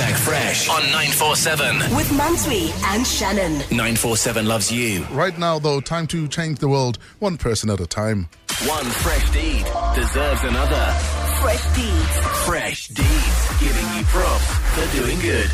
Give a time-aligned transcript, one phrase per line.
[0.00, 1.76] Hashtag Fresh on 947.
[1.94, 3.52] With Mansui and Shannon.
[3.70, 5.04] 947 loves you.
[5.10, 8.28] Right now, though, time to change the world one person at a time.
[8.66, 10.94] One fresh deed deserves another.
[11.42, 12.26] Fresh Deeds.
[12.46, 15.50] Fresh deeds giving you props for doing good.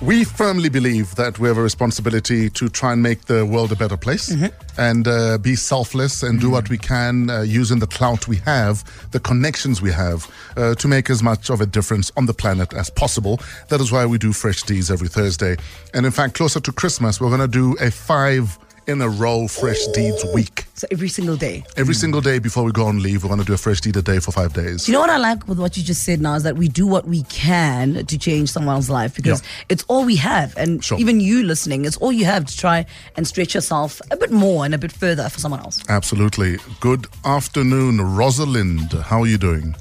[0.00, 3.76] We firmly believe that we have a responsibility to try and make the world a
[3.76, 4.32] better place
[4.78, 8.84] and uh, be selfless and do what we can uh, using the clout we have,
[9.10, 12.72] the connections we have, uh, to make as much of a difference on the planet
[12.74, 13.40] as possible.
[13.70, 15.56] That is why we do Fresh Deeds every Thursday.
[15.92, 18.56] And in fact, closer to Christmas, we're going to do a five
[18.88, 20.64] in a row Fresh Deeds week.
[20.74, 21.62] So every single day.
[21.76, 21.98] Every mm.
[21.98, 24.02] single day before we go on leave, we're going to do a Fresh Deed a
[24.02, 24.88] day for five days.
[24.88, 26.86] You know what I like with what you just said now is that we do
[26.86, 29.64] what we can to change someone's life because Yeah.
[29.68, 30.54] it's all we have.
[30.56, 30.98] And Sure.
[30.98, 34.64] even you listening, it's all you have to try and stretch yourself a bit more
[34.64, 35.80] and a bit further for someone else.
[35.88, 36.58] Absolutely.
[36.80, 38.92] Good afternoon, Rosalind.
[38.92, 39.76] How are you doing?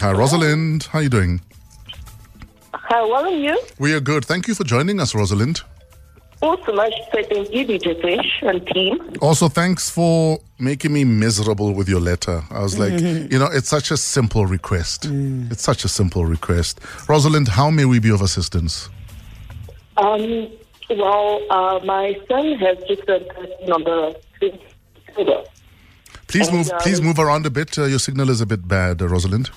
[0.00, 0.84] Hi, Rosalind.
[0.84, 1.40] How are you doing?
[2.74, 3.58] Hi, well, and you?
[3.78, 4.24] We are good.
[4.24, 5.62] Thank you for joining us, Rosalind.
[6.42, 9.14] I should thank you, DJ Fresh and team.
[9.20, 12.42] Also, thanks for making me miserable with your letter.
[12.50, 15.06] I was like, you know, it's such a simple request.
[15.10, 16.80] It's such a simple request.
[17.08, 18.88] Rosalind, how may we be of assistance?
[19.96, 20.48] Um,
[20.90, 24.60] well, uh, my son has just turned 13 on the 20th
[25.08, 25.44] October.
[26.28, 26.70] Please And, move.
[26.70, 27.76] um, Please move around a bit.
[27.78, 29.50] Uh, your signal is a bit bad, uh, Rosalind.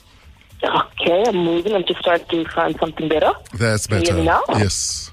[0.64, 1.74] Okay, I'm moving.
[1.74, 3.32] I'm just trying to find something better.
[3.54, 4.24] That's Can you better.
[4.24, 4.44] now?
[4.50, 5.12] Yes.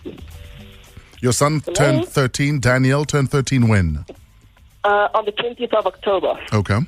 [1.21, 2.61] Your son turned 13.
[2.61, 4.05] Daniel turned 13 when?
[4.85, 6.39] Uh, on the 20th of October.
[6.53, 6.79] Okay.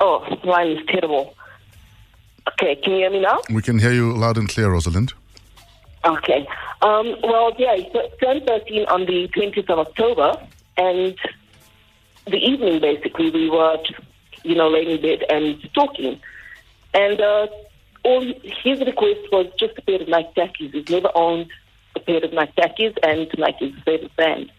[0.00, 1.34] Oh, line is terrible.
[2.52, 3.40] Okay, can you hear me now?
[3.50, 5.12] We can hear you loud and clear, Rosalind.
[6.04, 6.46] Okay.
[6.82, 10.40] Um, well, yeah, he turned 13 on the 20th of October,
[10.76, 11.16] and
[12.26, 13.78] the evening, basically, we were,
[14.44, 16.20] you know, laying in bed and talking.
[16.94, 17.46] And uh,
[18.04, 20.72] all his request was just a pair of Nike tackies.
[20.72, 21.48] He's never owned
[22.06, 24.50] pair of Nike tackies, and is his favorite brand.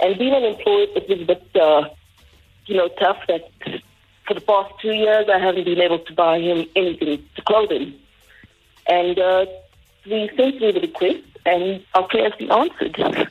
[0.00, 1.88] And being unemployed, it was a bit, uh,
[2.66, 3.50] you know, tough that
[4.26, 7.70] for the past two years I haven't been able to buy him anything to clothe
[7.70, 7.94] him.
[8.86, 9.46] And uh,
[10.06, 13.30] we sent through the request, and our prayers been answered.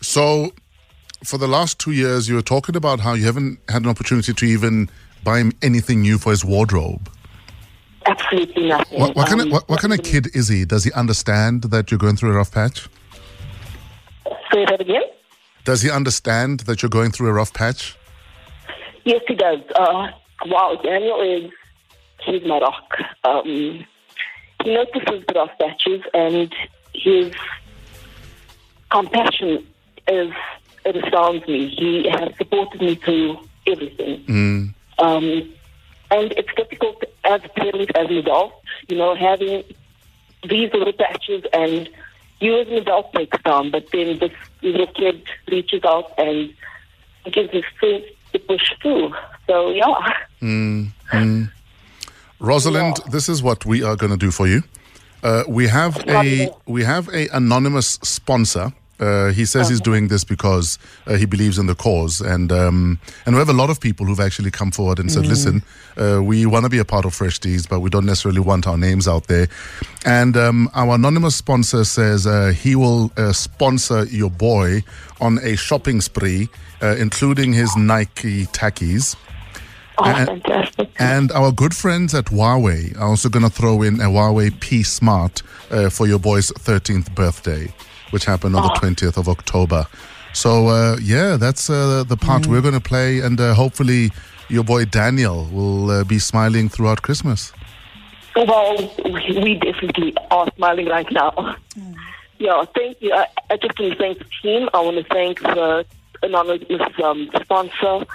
[0.00, 0.52] So,
[1.24, 4.32] for the last two years, you were talking about how you haven't had an opportunity
[4.32, 4.90] to even
[5.22, 7.10] buy him anything new for his wardrobe.
[8.08, 8.98] Absolutely nothing.
[8.98, 10.64] What, what kind of Um, what, what kind of kid is he?
[10.64, 12.88] Does he understand that you're going through a rough patch?
[14.52, 15.02] Say that again?
[15.64, 17.96] Does he understand that you're going through a rough patch?
[19.04, 19.60] Yes, he does.
[19.74, 20.08] Uh,
[20.46, 21.50] wow, Daniel is,
[22.24, 22.90] he's my rock.
[23.24, 26.54] Um, he notices the rough patches, and
[26.94, 27.32] his
[28.90, 29.66] compassion
[30.08, 30.32] is,
[30.86, 31.68] it astounds me.
[31.68, 34.74] He has supported me through everything.
[34.98, 35.54] Um,
[36.10, 38.52] and it's difficult as a parent, as an adult,
[38.88, 39.62] you know, having
[40.48, 41.88] these little patches and
[42.40, 46.54] you as an adult takes down, but then this little kid reaches out and
[47.32, 49.12] gives his strength to push through.
[49.46, 50.12] So, yeah.
[52.40, 54.62] Rosalind, this is what we are going to do for you.
[55.22, 58.72] Uh, we have a we have a anonymous sponsor.
[59.00, 62.98] Uh, he says he's doing this because uh, he believes in the cause, and um,
[63.26, 65.62] and we have a lot of people who've actually come forward and said, "Listen,
[65.96, 68.66] uh, we want to be a part of Fresh Deeds, but we don't necessarily want
[68.66, 69.46] our names out there."
[70.04, 74.82] And um, our anonymous sponsor says uh, he will uh, sponsor your boy
[75.20, 76.48] on a shopping spree,
[76.82, 79.16] uh, including his Nike tackies.
[79.98, 80.88] Oh, And- fantastic.
[81.00, 84.82] And our good friends at Huawei are also going to throw in a Huawei P
[84.82, 87.72] Smart uh, for your boy's 13th birthday,
[88.10, 89.86] which happened on the 20th of October.
[90.32, 93.20] So, uh, yeah, that's uh, the part we're going to play.
[93.20, 94.10] And uh, hopefully,
[94.48, 97.52] your boy Daniel will uh, be smiling throughout Christmas.
[98.36, 101.56] Well, we we definitely are smiling right now.
[102.38, 103.12] Yeah, thank you.
[103.12, 104.68] I, I just want to thank the team.
[104.72, 105.84] I want to thank the
[106.22, 108.06] anonymous um, sponsor.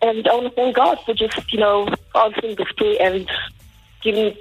[0.00, 3.28] And I want to thank God for just, you know, answering this prayer and
[4.02, 4.36] giving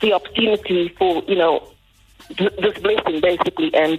[0.00, 1.68] the opportunity for, you know,
[2.36, 3.74] th- this blessing, basically.
[3.74, 3.98] And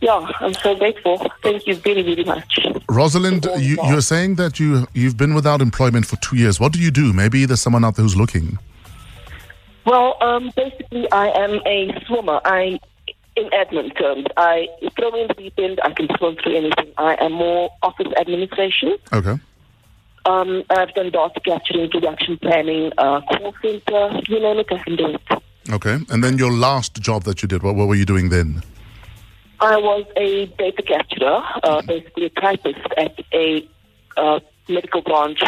[0.00, 1.18] yeah, I'm so grateful.
[1.42, 2.58] Thank you very, very much.
[2.88, 6.60] Rosalind, you, you're saying that you, you've been without employment for two years.
[6.60, 7.12] What do you do?
[7.12, 8.58] Maybe there's someone out there who's looking.
[9.86, 12.40] Well, um, basically, I am a swimmer.
[12.44, 12.78] I,
[13.36, 15.80] in admin terms, I throw in the deep end.
[15.84, 16.92] I can swim through anything.
[16.98, 18.96] I am more office administration.
[19.12, 19.38] Okay.
[20.26, 24.20] Um, I've done data capturing, production planning, uh, call center.
[24.26, 25.35] You name it, I can do it.
[25.70, 25.98] Okay.
[26.10, 28.62] And then your last job that you did, what, what were you doing then?
[29.60, 33.66] I was a data capturer, uh, basically a typist at a
[34.16, 35.40] uh, medical branch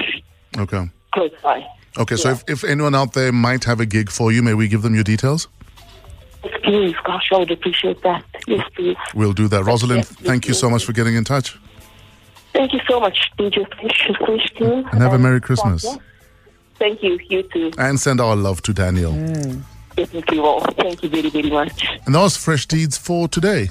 [0.57, 0.91] Okay.
[1.13, 1.67] close by.
[1.99, 4.69] Okay, so if, if anyone out there might have a gig for you, may we
[4.69, 5.49] give them your details?
[6.45, 8.25] Yes, please, gosh, I would appreciate that.
[8.47, 8.97] Yes, please.
[9.15, 9.65] We'll do that.
[9.65, 11.59] Rosalind, Yes, thank you so much for getting in touch.
[12.55, 14.87] Thank you so much, DJ Fish, Fish Team.
[14.93, 15.85] And have a Merry Christmas.
[16.79, 17.19] Thank you.
[17.29, 17.73] You too.
[17.77, 19.13] And send our love to Daniel.
[19.99, 20.61] Definitely will.
[20.61, 21.85] Thank you very, very much.
[22.07, 23.69] And that was Fresh Deeds for today.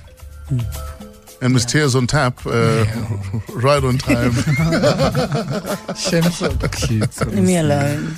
[1.42, 2.84] And Miss Tears on tap, uh,
[3.54, 4.34] right on time.
[5.96, 7.28] Shem's so cute.
[7.28, 8.16] Leave me alone.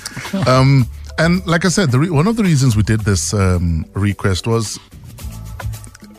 [0.48, 3.86] Um, and like I said, the re- one of the reasons we did this um,
[3.92, 4.80] request was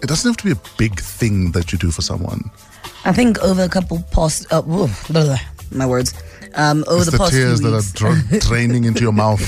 [0.02, 2.50] it doesn't have to be a big thing that you do for someone.
[3.04, 5.40] I think over a couple past, uh, whoa, blah, blah,
[5.72, 6.14] my words.
[6.56, 7.98] Um, over It's the, the, past tears few that weeks, are
[8.30, 9.42] dra- draining into your mouth.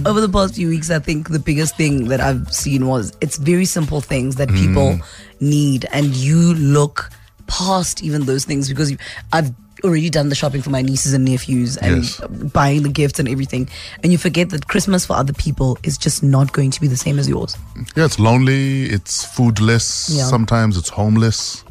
[0.06, 3.36] over the past few weeks, I think the biggest thing that I've seen was it's
[3.36, 5.02] very simple things that people Mm.
[5.40, 7.10] need, and you look
[7.46, 8.98] past even those things because you,
[9.32, 9.52] I've
[9.82, 12.20] already done the shopping for my nieces and nephews and Yes.
[12.52, 13.68] buying the gifts and everything,
[14.02, 16.96] and you forget that Christmas for other people is just not going to be the
[16.98, 17.56] same as yours.
[17.96, 18.86] Yeah, it's lonely.
[18.86, 20.10] It's foodless.
[20.14, 20.24] Yeah.
[20.24, 21.64] Sometimes it's homeless.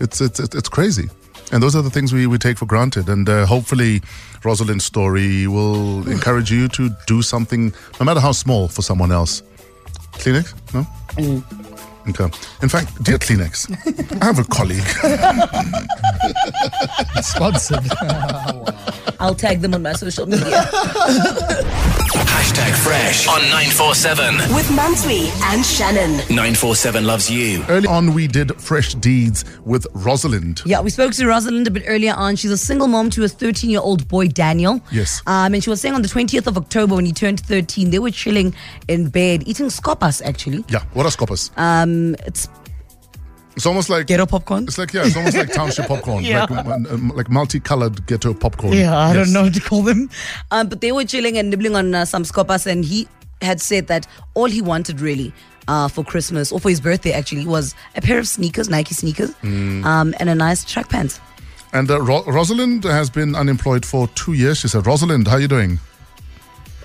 [0.00, 1.08] It's it's, it's crazy.
[1.52, 3.08] And those are the things we, we take for granted.
[3.08, 4.02] And uh, hopefully,
[4.44, 9.42] Rosalind's story will encourage you to do something, no matter how small, for someone else.
[10.12, 10.54] Kleenex?
[10.74, 10.86] No?
[12.08, 12.24] Okay.
[12.62, 13.70] In fact, dear Kleenex,
[14.22, 14.86] I have a colleague.
[17.22, 17.84] Sponsored.
[19.26, 20.46] I'll tag them on my social media.
[22.36, 24.36] Hashtag Fresh on 947.
[24.54, 26.18] With Mansui and Shannon.
[26.28, 27.64] 947 loves you.
[27.68, 30.62] Early on, we did Fresh Deeds with Rosalind.
[30.64, 32.36] Yeah, we spoke to Rosalind a bit earlier on.
[32.36, 34.80] She's a single mom to a 13 year old boy, Daniel.
[34.92, 35.22] Yes.
[35.26, 37.98] Um, and she was saying on the 20th of October when he turned 13, they
[37.98, 38.54] were chilling
[38.86, 40.64] in bed, eating skopas, actually.
[40.68, 41.50] Yeah, what are scoppers?
[41.56, 42.48] Um, it's
[43.56, 44.64] It's almost like ghetto popcorn.
[44.64, 46.44] It's like yeah, it's almost like township popcorn, Yeah.
[46.50, 48.74] like, um, like multicolored ghetto popcorn.
[48.74, 49.16] Yeah, I Yes.
[49.26, 50.10] don't know what to call them.
[50.50, 53.08] Um, but they were chilling and nibbling on uh, some skopas, and he
[53.42, 55.32] had said that all he wanted really
[55.68, 59.30] uh, for Christmas or for his birthday actually was a pair of sneakers, Nike sneakers,
[59.42, 59.84] Mm.
[59.84, 61.18] um, and a nice track pants.
[61.72, 64.58] And uh, Ro- Rosalind has been unemployed for two years.
[64.58, 65.78] She said, "Rosalind, how are you doing?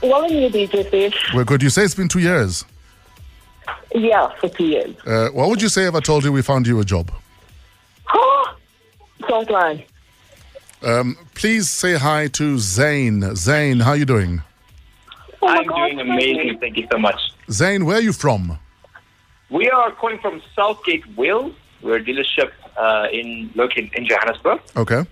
[0.02, 1.32] Well, and you, DJ Fish.
[1.34, 1.62] We're good.
[1.62, 2.66] You say it's been two years.
[3.94, 4.96] Yeah, for two years.
[5.06, 7.12] Uh, what would you say if I told you we found you a job?
[9.28, 9.86] Don't lie.
[10.84, 13.36] Um, please say hi to Zane.
[13.36, 14.42] Zane, how are you doing?
[15.42, 16.58] Oh I'm God, doing amazing.
[16.60, 17.20] Thank you so much.
[17.50, 18.58] Zane, where are you from?
[19.50, 21.54] We are calling from Southgate Wheels.
[21.82, 24.60] We're a dealership uh, in located in Johannesburg.
[24.76, 25.06] Okay.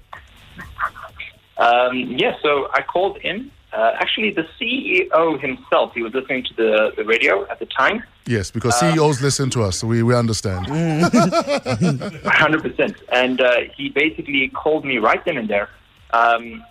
[1.58, 3.52] Um, yeah, so I called in.
[3.72, 8.02] Uh, actually, the CEO himself, he was listening to the, the radio at the time.
[8.26, 10.66] Yes, because CEOs listen to us, so we, we understand.
[10.68, 12.96] 100%.
[13.12, 15.70] And uh, he basically called me right then and there.
[16.12, 16.64] Um,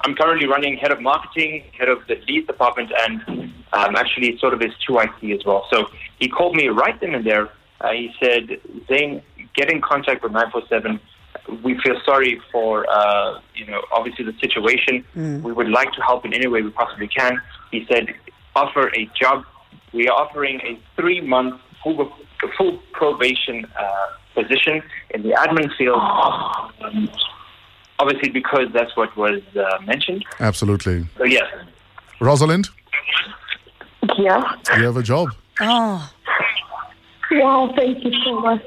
[0.00, 4.52] I'm currently running head of marketing, head of the lead department, and um, actually sort
[4.52, 5.66] of his 2IC as well.
[5.72, 5.86] So
[6.18, 7.48] he called me right then and there.
[7.80, 9.22] Uh, he said, Zane,
[9.54, 11.00] get in contact with 947.
[11.64, 15.04] We feel sorry for, uh, you know, obviously the situation.
[15.42, 17.40] We would like to help in any way we possibly can.
[17.70, 18.06] He said,
[18.54, 19.44] offer a job.
[19.92, 22.12] We are offering a three-month full,
[22.56, 24.06] full probation uh,
[24.40, 25.98] position in the admin field.
[26.00, 27.10] Um,
[27.98, 30.24] obviously, because that's what was uh, mentioned.
[30.40, 31.06] Absolutely.
[31.18, 31.44] So yes,
[32.20, 32.68] Rosalind,
[34.16, 34.40] Yeah.
[34.78, 35.28] you have a job.
[35.60, 36.10] Oh,
[37.34, 38.60] Wow, thank you so much.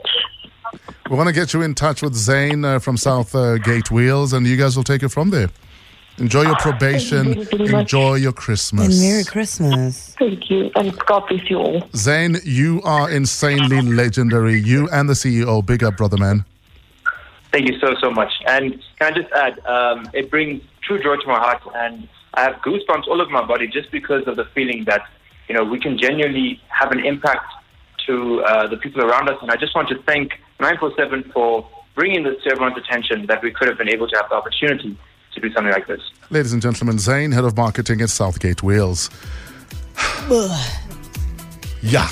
[1.09, 4.33] We want to get you in touch with Zane uh, from South uh, Gate Wheels,
[4.33, 5.49] and you guys will take it from there.
[6.17, 7.33] Enjoy your probation.
[7.33, 7.81] You very much.
[7.81, 8.87] Enjoy your Christmas.
[8.87, 10.15] and Merry Christmas.
[10.17, 10.71] Thank you.
[10.75, 11.83] And God bless you all.
[11.95, 14.59] Zane, you are insanely legendary.
[14.59, 15.63] You and the CEO.
[15.63, 16.43] Big up, brother man.
[17.51, 18.31] thank you so so much.
[18.47, 22.41] And can I just add, um, it brings true joy to my heart, and I
[22.43, 25.01] have goosebumps all over my body just because of the feeling that
[25.47, 27.45] you know we can genuinely have an impact
[28.07, 29.37] to uh, the people around us.
[29.41, 33.51] And I just want to thank 947 for bringing this to everyone's attention that we
[33.51, 34.97] could have been able to have the opportunity
[35.33, 36.01] to do something like this.
[36.29, 39.09] Ladies and gentlemen, Zane, head of marketing at Southgate Wheels.
[41.81, 42.07] yeah.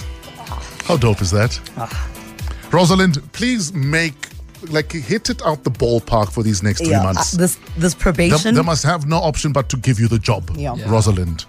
[0.86, 1.60] How dope is that?
[2.72, 4.16] Rosalind, please make,
[4.70, 7.32] like, hit it out the ballpark for these next three Yeah, uh, months.
[7.32, 8.56] this this They, probation.
[8.56, 10.76] they must have no option but to give you the job, Yeah.
[10.76, 10.90] Yeah.
[10.90, 11.46] Rosalind.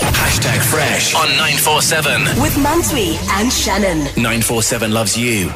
[0.00, 2.40] Hashtag Fresh on 947.
[2.42, 3.98] With Mansui and Shannon.
[4.16, 5.50] 947 loves you.